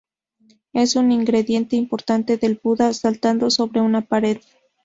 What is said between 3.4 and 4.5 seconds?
sobre una pared.